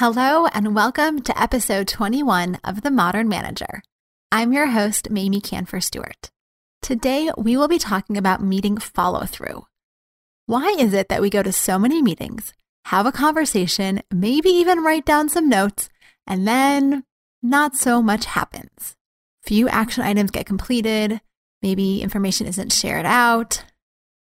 [0.00, 3.82] Hello, and welcome to episode 21 of The Modern Manager.
[4.30, 6.30] I'm your host, Mamie Kanfer Stewart.
[6.80, 9.66] Today, we will be talking about meeting follow through.
[10.46, 12.52] Why is it that we go to so many meetings,
[12.84, 15.88] have a conversation, maybe even write down some notes,
[16.28, 17.02] and then
[17.42, 18.94] not so much happens?
[19.42, 21.20] Few action items get completed,
[21.60, 23.64] maybe information isn't shared out,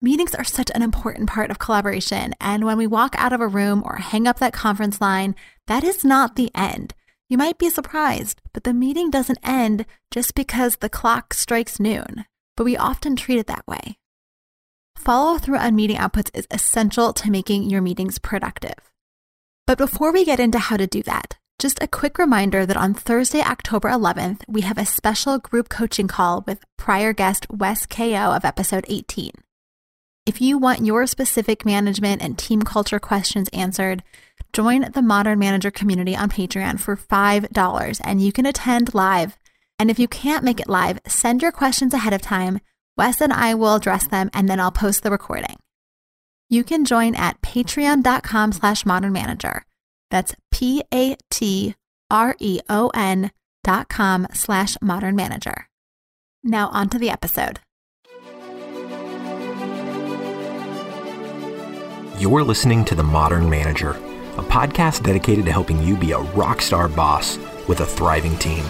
[0.06, 3.48] Meetings are such an important part of collaboration, and when we walk out of a
[3.48, 5.34] room or hang up that conference line,
[5.66, 6.94] that is not the end.
[7.28, 12.26] You might be surprised, but the meeting doesn't end just because the clock strikes noon,
[12.56, 13.98] but we often treat it that way.
[14.96, 18.94] Follow through on meeting outputs is essential to making your meetings productive.
[19.66, 22.94] But before we get into how to do that, just a quick reminder that on
[22.94, 28.36] Thursday, October 11th, we have a special group coaching call with prior guest Wes Kao
[28.36, 29.32] of episode 18.
[30.26, 34.02] If you want your specific management and team culture questions answered,
[34.54, 39.38] join the Modern Manager community on Patreon for $5 and you can attend live.
[39.78, 42.60] And if you can't make it live, send your questions ahead of time.
[42.98, 45.58] Wes and I will address them and then I'll post the recording.
[46.50, 49.64] You can join at patreon.com slash modern manager.
[50.10, 51.76] That's P A T
[52.10, 53.32] R E O N
[53.64, 55.70] dot com slash modern manager.
[56.44, 57.60] Now on to the episode.
[62.18, 66.62] You're listening to The Modern Manager, a podcast dedicated to helping you be a rock
[66.62, 68.64] star boss with a thriving team.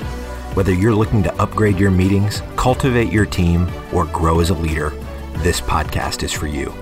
[0.55, 4.89] Whether you're looking to upgrade your meetings, cultivate your team, or grow as a leader,
[5.43, 6.73] this podcast is for you.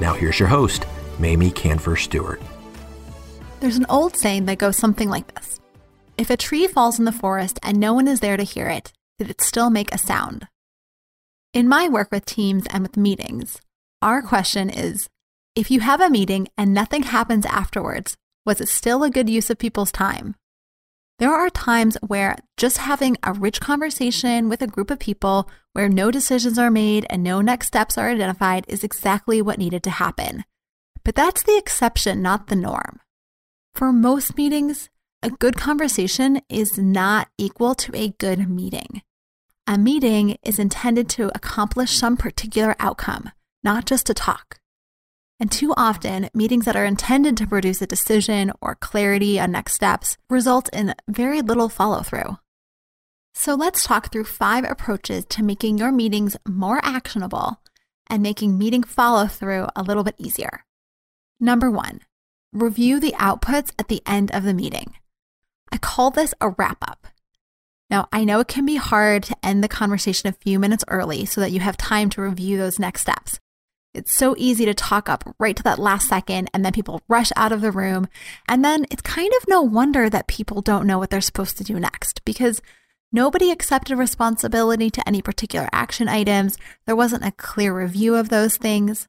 [0.00, 0.86] Now, here's your host,
[1.20, 2.42] Mamie Kanfer Stewart.
[3.60, 5.60] There's an old saying that goes something like this
[6.16, 8.92] If a tree falls in the forest and no one is there to hear it,
[9.18, 10.48] did it still make a sound?
[11.54, 13.60] In my work with teams and with meetings,
[14.02, 15.08] our question is
[15.58, 19.50] if you have a meeting and nothing happens afterwards, was it still a good use
[19.50, 20.36] of people's time?
[21.18, 25.88] There are times where just having a rich conversation with a group of people where
[25.88, 29.90] no decisions are made and no next steps are identified is exactly what needed to
[29.90, 30.44] happen.
[31.04, 33.00] But that's the exception, not the norm.
[33.74, 34.90] For most meetings,
[35.24, 39.02] a good conversation is not equal to a good meeting.
[39.66, 43.32] A meeting is intended to accomplish some particular outcome,
[43.64, 44.60] not just to talk.
[45.40, 49.74] And too often, meetings that are intended to produce a decision or clarity on next
[49.74, 52.38] steps result in very little follow through.
[53.34, 57.60] So let's talk through five approaches to making your meetings more actionable
[58.10, 60.64] and making meeting follow through a little bit easier.
[61.38, 62.00] Number one,
[62.52, 64.94] review the outputs at the end of the meeting.
[65.70, 67.06] I call this a wrap up.
[67.90, 71.24] Now, I know it can be hard to end the conversation a few minutes early
[71.24, 73.38] so that you have time to review those next steps.
[73.98, 77.32] It's so easy to talk up right to that last second, and then people rush
[77.34, 78.06] out of the room.
[78.46, 81.64] And then it's kind of no wonder that people don't know what they're supposed to
[81.64, 82.62] do next because
[83.10, 86.56] nobody accepted responsibility to any particular action items.
[86.86, 89.08] There wasn't a clear review of those things.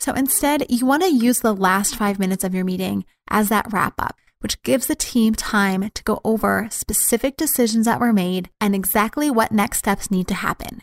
[0.00, 3.72] So instead, you want to use the last five minutes of your meeting as that
[3.72, 8.50] wrap up, which gives the team time to go over specific decisions that were made
[8.60, 10.82] and exactly what next steps need to happen.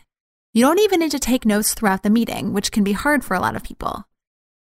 [0.54, 3.34] You don't even need to take notes throughout the meeting, which can be hard for
[3.34, 4.04] a lot of people.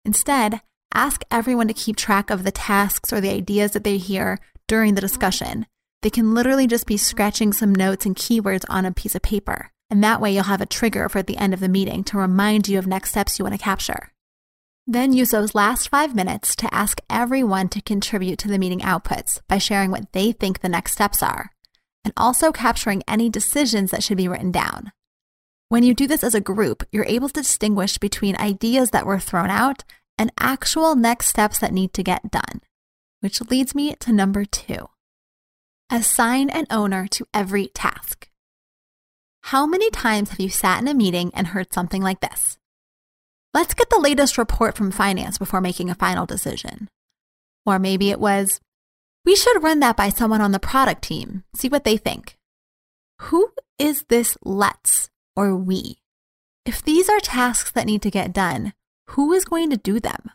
[0.05, 0.61] Instead,
[0.95, 4.95] ask everyone to keep track of the tasks or the ideas that they hear during
[4.95, 5.67] the discussion.
[6.03, 9.73] They can literally just be scratching some notes and keywords on a piece of paper.
[9.91, 12.19] And that way you'll have a trigger for at the end of the meeting to
[12.19, 14.13] remind you of next steps you want to capture.
[14.87, 19.41] Then use those last five minutes to ask everyone to contribute to the meeting outputs
[19.49, 21.51] by sharing what they think the next steps are,
[22.05, 24.93] and also capturing any decisions that should be written down.
[25.71, 29.21] When you do this as a group, you're able to distinguish between ideas that were
[29.21, 29.85] thrown out
[30.19, 32.61] and actual next steps that need to get done.
[33.21, 34.89] Which leads me to number two
[35.89, 38.29] assign an owner to every task.
[39.43, 42.59] How many times have you sat in a meeting and heard something like this?
[43.55, 46.89] Let's get the latest report from finance before making a final decision.
[47.65, 48.61] Or maybe it was,
[49.25, 52.37] we should run that by someone on the product team, see what they think.
[53.21, 55.11] Who is this let's?
[55.37, 56.01] Or we.
[56.65, 58.75] If these are tasks that need to get done,
[59.09, 60.31] who is going to do them?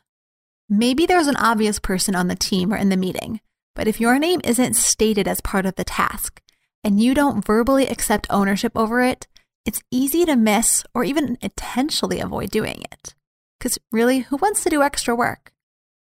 [0.67, 3.39] Maybe there's an obvious person on the team or in the meeting,
[3.75, 6.41] but if your name isn't stated as part of the task
[6.83, 9.27] and you don't verbally accept ownership over it,
[9.65, 13.15] it's easy to miss or even intentionally avoid doing it.
[13.59, 15.51] Because really, who wants to do extra work?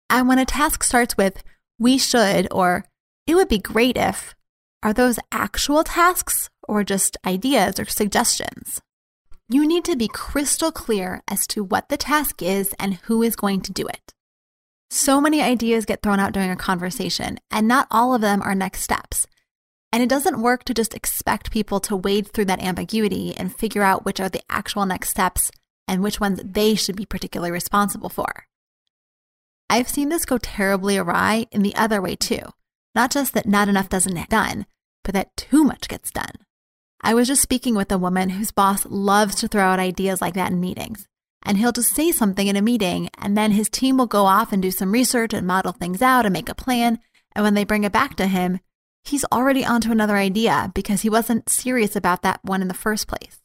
[0.10, 1.44] And when a task starts with,
[1.80, 2.86] we should, or
[3.28, 4.36] it would be great if,
[4.86, 8.84] are those actual tasks or just ideas or suggestions?
[9.50, 13.36] You need to be crystal clear as to what the task is and who is
[13.36, 14.14] going to do it.
[14.92, 18.54] So many ideas get thrown out during a conversation, and not all of them are
[18.54, 19.26] next steps.
[19.92, 23.82] And it doesn't work to just expect people to wade through that ambiguity and figure
[23.82, 25.50] out which are the actual next steps
[25.88, 28.46] and which ones they should be particularly responsible for.
[29.68, 32.42] I've seen this go terribly awry in the other way too.
[32.96, 34.66] Not just that not enough doesn't get done,
[35.06, 36.34] but that too much gets done.
[37.00, 40.34] I was just speaking with a woman whose boss loves to throw out ideas like
[40.34, 41.08] that in meetings.
[41.44, 44.52] And he'll just say something in a meeting, and then his team will go off
[44.52, 46.98] and do some research and model things out and make a plan.
[47.36, 48.60] And when they bring it back to him,
[49.04, 53.08] he's already onto another idea because he wasn't serious about that one in the first
[53.08, 53.40] place.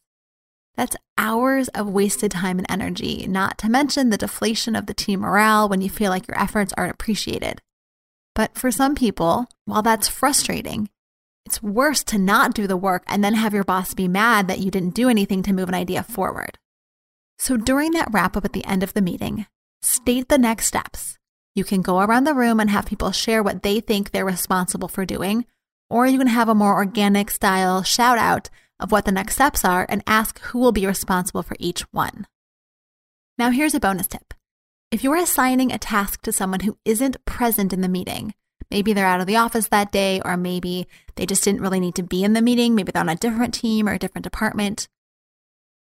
[0.77, 5.21] That's hours of wasted time and energy, not to mention the deflation of the team
[5.21, 7.61] morale when you feel like your efforts aren't appreciated.
[8.35, 10.89] But for some people, while that's frustrating,
[11.51, 14.61] it's worse to not do the work and then have your boss be mad that
[14.61, 16.61] you didn't do anything to move an idea forward.
[17.41, 19.47] So during that wrap up at the end of the meeting,
[19.83, 21.19] state the next steps.
[21.57, 24.87] You can go around the room and have people share what they think they're responsible
[24.87, 25.45] for doing,
[25.89, 28.49] or you can have a more organic style shout out
[28.79, 32.29] of what the next steps are and ask who will be responsible for each one.
[33.39, 34.35] Now, here's a bonus tip.
[34.93, 38.35] If you're assigning a task to someone who isn't present in the meeting,
[38.71, 40.87] maybe they're out of the office that day, or maybe
[41.17, 43.55] they just didn't really need to be in the meeting, maybe they're on a different
[43.55, 44.89] team or a different department,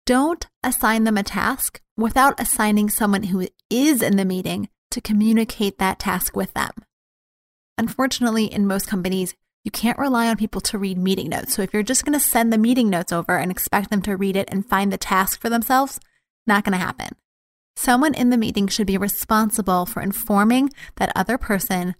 [0.06, 5.78] don't assign them a task without assigning someone who is in the meeting to communicate
[5.78, 6.70] that task with them.
[7.76, 9.34] Unfortunately, in most companies,
[9.64, 11.54] you can't rely on people to read meeting notes.
[11.54, 14.16] So if you're just going to send the meeting notes over and expect them to
[14.16, 15.98] read it and find the task for themselves,
[16.46, 17.08] not going to happen.
[17.74, 21.96] Someone in the meeting should be responsible for informing that other person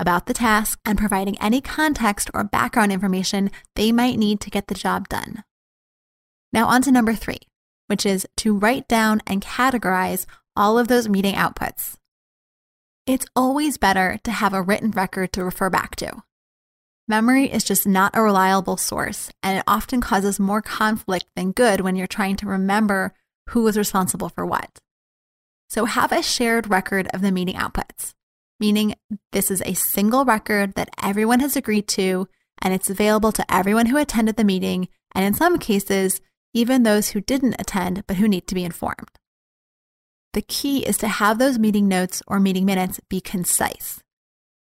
[0.00, 4.66] about the task and providing any context or background information they might need to get
[4.68, 5.44] the job done.
[6.52, 7.40] Now, on to number three,
[7.86, 10.26] which is to write down and categorize
[10.56, 11.96] all of those meeting outputs.
[13.06, 16.22] It's always better to have a written record to refer back to.
[17.08, 21.80] Memory is just not a reliable source, and it often causes more conflict than good
[21.80, 23.14] when you're trying to remember
[23.48, 24.78] who was responsible for what.
[25.68, 28.14] So, have a shared record of the meeting outputs,
[28.60, 28.94] meaning
[29.32, 32.28] this is a single record that everyone has agreed to,
[32.62, 36.20] and it's available to everyone who attended the meeting, and in some cases,
[36.52, 39.10] even those who didn't attend but who need to be informed.
[40.32, 44.00] The key is to have those meeting notes or meeting minutes be concise.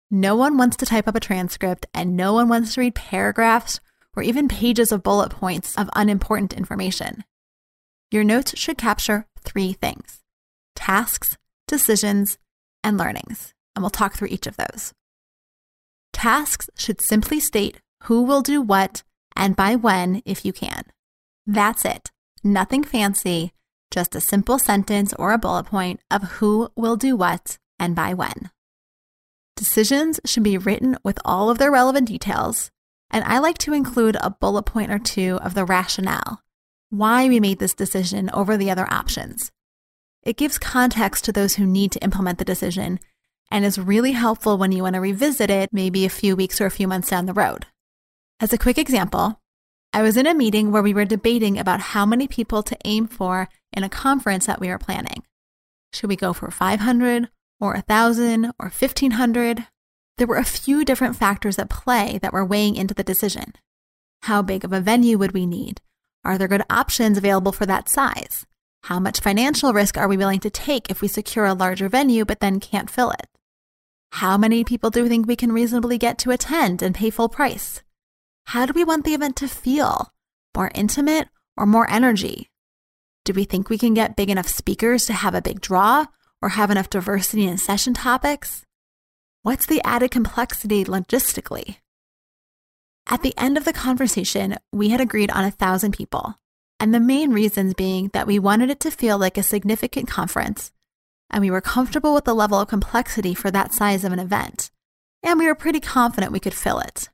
[0.09, 3.81] No one wants to type up a transcript, and no one wants to read paragraphs
[4.15, 7.25] or even pages of bullet points of unimportant information.
[8.09, 10.21] Your notes should capture three things
[10.75, 12.37] tasks, decisions,
[12.83, 13.53] and learnings.
[13.77, 14.91] And we'll talk through each of those.
[16.11, 19.03] Tasks should simply state who will do what
[19.35, 20.85] and by when if you can.
[21.45, 22.09] That's it.
[22.43, 23.53] Nothing fancy,
[23.91, 28.15] just a simple sentence or a bullet point of who will do what and by
[28.15, 28.49] when.
[29.55, 32.71] Decisions should be written with all of their relevant details,
[33.11, 36.41] and I like to include a bullet point or two of the rationale,
[36.89, 39.51] why we made this decision over the other options.
[40.23, 42.99] It gives context to those who need to implement the decision
[43.49, 46.65] and is really helpful when you want to revisit it maybe a few weeks or
[46.65, 47.65] a few months down the road.
[48.39, 49.39] As a quick example,
[49.93, 53.07] I was in a meeting where we were debating about how many people to aim
[53.07, 55.23] for in a conference that we were planning.
[55.93, 57.29] Should we go for 500
[57.59, 59.67] or 1,000 or 1,500.
[60.17, 63.53] There were a few different factors at play that were weighing into the decision.
[64.23, 65.81] How big of a venue would we need?
[66.23, 68.45] Are there good options available for that size?
[68.83, 72.25] How much financial risk are we willing to take if we secure a larger venue
[72.25, 73.27] but then can't fill it?
[74.17, 77.29] How many people do we think we can reasonably get to attend and pay full
[77.29, 77.83] price?
[78.45, 80.11] How do we want the event to feel?
[80.55, 82.49] More intimate or more energy?
[83.25, 86.07] Do we think we can get big enough speakers to have a big draw
[86.41, 88.65] or have enough diversity in session topics?
[89.43, 91.77] What's the added complexity logistically?
[93.07, 96.39] At the end of the conversation, we had agreed on a thousand people,
[96.79, 100.71] and the main reasons being that we wanted it to feel like a significant conference,
[101.29, 104.71] and we were comfortable with the level of complexity for that size of an event,
[105.23, 107.09] and we were pretty confident we could fill it.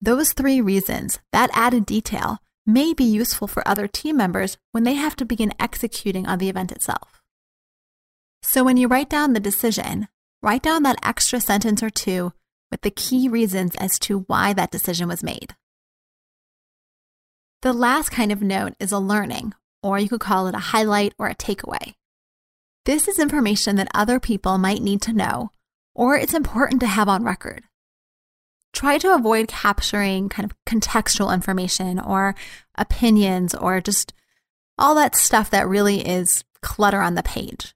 [0.00, 4.94] Those three reasons, that added detail, may be useful for other team members when they
[4.94, 7.22] have to begin executing on the event itself.
[8.42, 10.08] So when you write down the decision,
[10.42, 12.32] write down that extra sentence or two
[12.70, 15.54] with the key reasons as to why that decision was made.
[17.62, 19.52] The last kind of note is a learning,
[19.82, 21.94] or you could call it a highlight or a takeaway.
[22.84, 25.52] This is information that other people might need to know,
[25.94, 27.62] or it's important to have on record.
[28.72, 32.34] Try to avoid capturing kind of contextual information or
[32.74, 34.12] opinions or just
[34.78, 37.72] all that stuff that really is clutter on the page.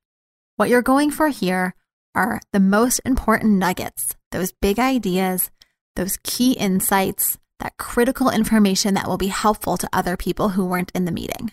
[0.56, 1.74] What you're going for here
[2.16, 5.50] are the most important nuggets, those big ideas,
[5.94, 10.90] those key insights, that critical information that will be helpful to other people who weren't
[10.94, 11.52] in the meeting.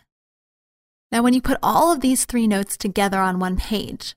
[1.14, 4.16] Now, when you put all of these three notes together on one page,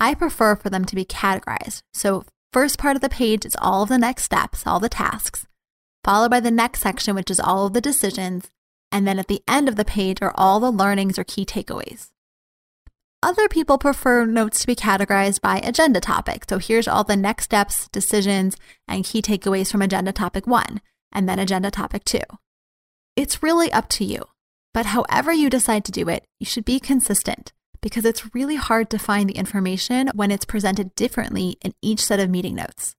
[0.00, 1.82] I prefer for them to be categorized.
[1.92, 2.24] So,
[2.54, 5.46] first part of the page is all of the next steps, all the tasks,
[6.02, 8.50] followed by the next section, which is all of the decisions,
[8.90, 12.08] and then at the end of the page are all the learnings or key takeaways.
[13.22, 16.46] Other people prefer notes to be categorized by agenda topic.
[16.48, 20.80] So here's all the next steps, decisions, and key takeaways from agenda topic one,
[21.12, 22.24] and then agenda topic two.
[23.16, 24.24] It's really up to you.
[24.74, 28.90] But however you decide to do it, you should be consistent because it's really hard
[28.90, 32.94] to find the information when it's presented differently in each set of meeting notes.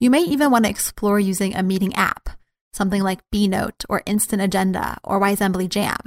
[0.00, 2.30] You may even want to explore using a meeting app,
[2.72, 5.98] something like Beenote or Instant Agenda or Wisembly Jam.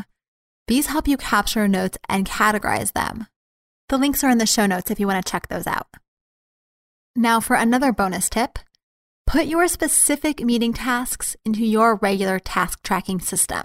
[0.67, 3.27] These help you capture notes and categorize them.
[3.89, 5.87] The links are in the show notes if you want to check those out.
[7.15, 8.59] Now, for another bonus tip
[9.27, 13.63] put your specific meeting tasks into your regular task tracking system.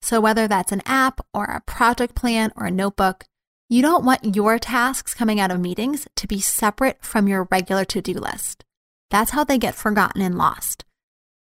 [0.00, 3.24] So, whether that's an app or a project plan or a notebook,
[3.68, 7.84] you don't want your tasks coming out of meetings to be separate from your regular
[7.86, 8.64] to do list.
[9.10, 10.84] That's how they get forgotten and lost.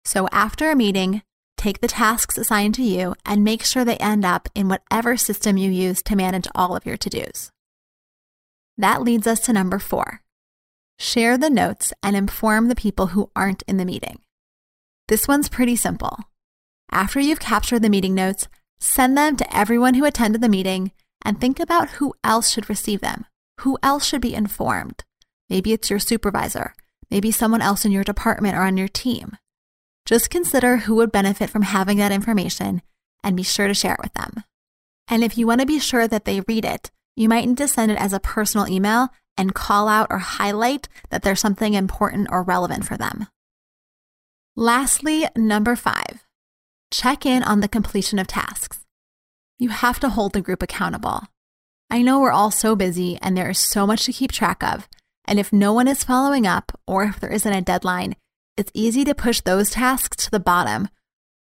[0.05, 1.23] So, after a meeting,
[1.57, 5.57] take the tasks assigned to you and make sure they end up in whatever system
[5.57, 7.51] you use to manage all of your to dos.
[8.77, 10.21] That leads us to number four
[10.99, 14.21] share the notes and inform the people who aren't in the meeting.
[15.09, 16.19] This one's pretty simple.
[16.91, 18.49] After you've captured the meeting notes,
[18.79, 23.01] send them to everyone who attended the meeting and think about who else should receive
[23.01, 23.27] them.
[23.61, 25.05] Who else should be informed?
[25.49, 26.75] Maybe it's your supervisor,
[27.11, 29.37] maybe someone else in your department or on your team.
[30.07, 32.83] Just consider who would benefit from having that information
[33.23, 34.45] and be sure to share it with them.
[35.09, 37.69] And if you want to be sure that they read it, you might need to
[37.69, 42.29] send it as a personal email and call out or highlight that there's something important
[42.31, 43.29] or relevant for them.
[44.57, 46.25] Lastly, number five,
[46.95, 48.81] check in on the completion of tasks.
[49.59, 51.25] You have to hold the group accountable.
[51.91, 54.89] I know we're all so busy and there is so much to keep track of.
[55.25, 58.15] And if no one is following up or if there isn't a deadline,
[58.57, 60.89] it's easy to push those tasks to the bottom,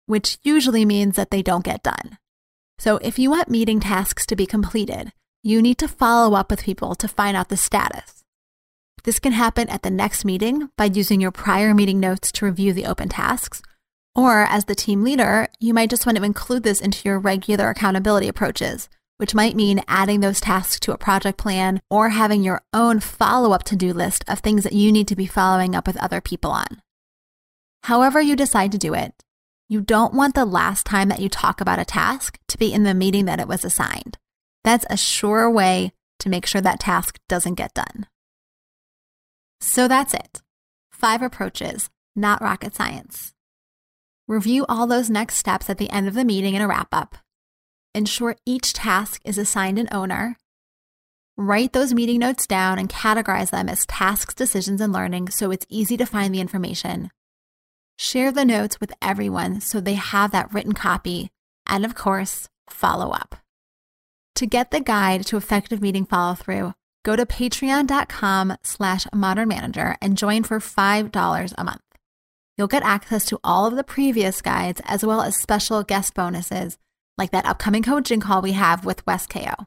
[0.07, 2.19] which usually means that they don't get done.
[2.79, 6.65] So if you want meeting tasks to be completed, you need to follow up with
[6.65, 8.25] people to find out the status.
[9.05, 12.73] This can happen at the next meeting by using your prior meeting notes to review
[12.73, 13.61] the open tasks,
[14.15, 17.71] or as the team leader, you might just want to include this into your regular
[17.71, 22.63] accountability approaches, which might mean adding those tasks to a project plan or having your
[22.73, 25.87] own follow up to do list of things that you need to be following up
[25.87, 26.83] with other people on.
[27.85, 29.15] However, you decide to do it,
[29.69, 32.83] you don't want the last time that you talk about a task to be in
[32.83, 34.19] the meeting that it was assigned.
[34.65, 38.07] That's a sure way to make sure that task doesn't get done.
[39.61, 40.43] So that's it.
[40.91, 43.33] Five approaches, not rocket science.
[44.33, 47.17] Review all those next steps at the end of the meeting in a wrap up.
[47.95, 50.39] Ensure each task is assigned an owner.
[51.37, 55.67] Write those meeting notes down and categorize them as tasks, decisions, and learning so it's
[55.69, 57.11] easy to find the information.
[57.99, 61.29] Share the notes with everyone so they have that written copy.
[61.67, 63.37] And of course, follow up.
[64.37, 66.73] To get the guide to effective meeting follow through,
[67.05, 71.92] go to patreon.com slash modern manager and join for $5 a month.
[72.57, 76.79] You'll get access to all of the previous guides as well as special guest bonuses
[77.19, 79.67] like that upcoming coaching call we have with Wes Kao.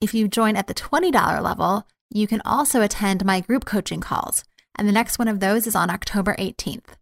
[0.00, 4.44] If you join at the $20 level, you can also attend my group coaching calls,
[4.76, 6.96] and the next one of those is on October 18th.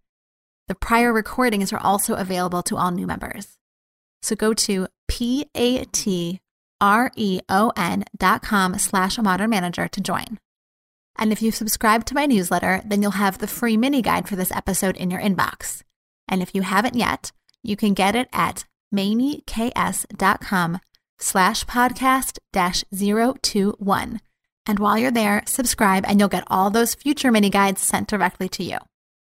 [0.68, 3.58] The prior recordings are also available to all new members.
[4.22, 6.40] So go to p-a-t
[6.80, 10.38] R-E-O-N dot com slash modern manager to join.
[11.16, 14.36] And if you subscribe to my newsletter, then you'll have the free mini guide for
[14.36, 15.82] this episode in your inbox.
[16.28, 18.64] And if you haven't yet, you can get it at
[18.94, 20.78] mamieks.com
[21.18, 24.20] slash podcast dash 021.
[24.66, 28.48] And while you're there, subscribe and you'll get all those future mini guides sent directly
[28.50, 28.78] to you.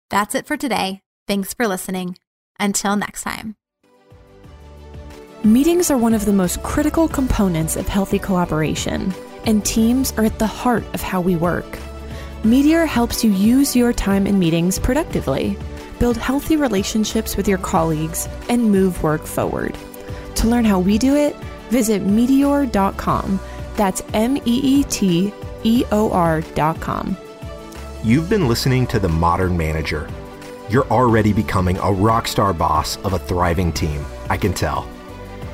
[0.10, 1.02] That's it for today.
[1.28, 2.18] Thanks for listening.
[2.60, 3.56] Until next time.
[5.44, 9.12] Meetings are one of the most critical components of healthy collaboration,
[9.46, 11.80] and teams are at the heart of how we work.
[12.44, 15.58] Meeteor helps you use your time in meetings productively,
[16.00, 19.78] build healthy relationships with your colleagues, and move work forward.
[20.36, 21.36] To learn how we do it,
[21.70, 23.40] visit meeteor.com.
[23.76, 25.32] That's M E E T
[25.64, 27.18] E O R.com.
[28.04, 30.10] You've been listening to The Modern Manager.
[30.70, 34.90] You're already becoming a rock star boss of a thriving team, I can tell.